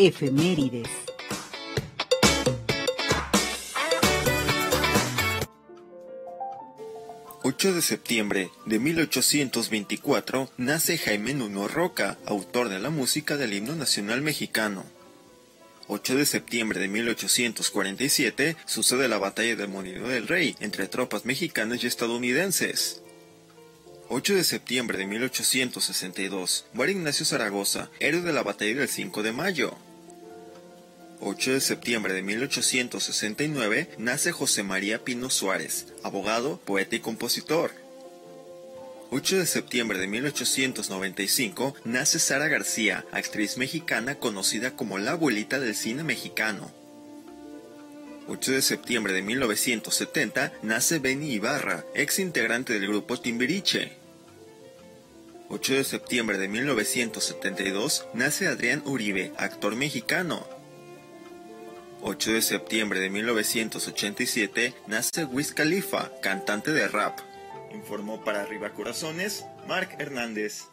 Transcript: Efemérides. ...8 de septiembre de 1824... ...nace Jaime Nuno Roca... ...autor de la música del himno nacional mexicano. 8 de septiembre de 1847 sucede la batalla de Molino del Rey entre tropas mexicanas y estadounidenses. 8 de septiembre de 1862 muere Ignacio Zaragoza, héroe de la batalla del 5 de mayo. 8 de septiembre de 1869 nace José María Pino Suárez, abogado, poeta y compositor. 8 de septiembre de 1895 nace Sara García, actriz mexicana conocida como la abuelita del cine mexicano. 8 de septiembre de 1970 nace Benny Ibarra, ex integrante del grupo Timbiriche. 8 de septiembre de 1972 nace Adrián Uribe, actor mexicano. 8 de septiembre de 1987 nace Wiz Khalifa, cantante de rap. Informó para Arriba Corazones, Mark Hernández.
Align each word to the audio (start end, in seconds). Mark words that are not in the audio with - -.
Efemérides. 0.00 0.86
...8 7.42 7.72
de 7.72 7.82
septiembre 7.82 8.50
de 8.64 8.78
1824... 8.78 10.50
...nace 10.56 10.98
Jaime 10.98 11.34
Nuno 11.34 11.66
Roca... 11.66 12.16
...autor 12.26 12.68
de 12.68 12.78
la 12.78 12.90
música 12.90 13.36
del 13.36 13.52
himno 13.54 13.74
nacional 13.74 14.22
mexicano. 14.22 14.84
8 15.88 16.14
de 16.14 16.26
septiembre 16.26 16.78
de 16.78 16.86
1847 16.86 18.56
sucede 18.66 19.08
la 19.08 19.18
batalla 19.18 19.56
de 19.56 19.66
Molino 19.66 20.06
del 20.06 20.28
Rey 20.28 20.54
entre 20.60 20.86
tropas 20.86 21.24
mexicanas 21.24 21.82
y 21.82 21.88
estadounidenses. 21.88 23.02
8 24.10 24.36
de 24.36 24.44
septiembre 24.44 24.96
de 24.96 25.06
1862 25.06 26.66
muere 26.72 26.92
Ignacio 26.92 27.26
Zaragoza, 27.26 27.90
héroe 27.98 28.22
de 28.22 28.32
la 28.32 28.44
batalla 28.44 28.76
del 28.76 28.88
5 28.88 29.24
de 29.24 29.32
mayo. 29.32 29.76
8 31.20 31.52
de 31.52 31.60
septiembre 31.60 32.14
de 32.14 32.22
1869 32.22 33.88
nace 33.98 34.30
José 34.30 34.62
María 34.62 35.04
Pino 35.04 35.30
Suárez, 35.30 35.86
abogado, 36.04 36.60
poeta 36.64 36.94
y 36.94 37.00
compositor. 37.00 37.72
8 39.10 39.38
de 39.38 39.46
septiembre 39.46 39.98
de 39.98 40.06
1895 40.06 41.74
nace 41.84 42.20
Sara 42.20 42.46
García, 42.46 43.04
actriz 43.10 43.58
mexicana 43.58 44.14
conocida 44.14 44.76
como 44.76 44.98
la 44.98 45.12
abuelita 45.12 45.58
del 45.58 45.74
cine 45.74 46.04
mexicano. 46.04 46.70
8 48.28 48.52
de 48.52 48.62
septiembre 48.62 49.12
de 49.12 49.22
1970 49.22 50.52
nace 50.62 51.00
Benny 51.00 51.32
Ibarra, 51.32 51.84
ex 51.94 52.20
integrante 52.20 52.74
del 52.74 52.86
grupo 52.86 53.18
Timbiriche. 53.18 53.92
8 55.48 55.74
de 55.74 55.84
septiembre 55.84 56.38
de 56.38 56.46
1972 56.46 58.06
nace 58.14 58.46
Adrián 58.46 58.82
Uribe, 58.84 59.32
actor 59.36 59.74
mexicano. 59.74 60.57
8 62.00 62.32
de 62.32 62.42
septiembre 62.42 63.00
de 63.00 63.10
1987 63.10 64.74
nace 64.86 65.24
Wiz 65.24 65.52
Khalifa, 65.52 66.12
cantante 66.22 66.72
de 66.72 66.86
rap. 66.86 67.18
Informó 67.74 68.22
para 68.24 68.42
Arriba 68.42 68.70
Corazones, 68.70 69.44
Mark 69.66 69.96
Hernández. 69.98 70.68